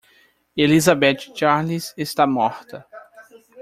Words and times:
Elizabeth 0.57 1.29
Charles 1.35 1.93
está 1.95 2.25
morta. 2.25 2.87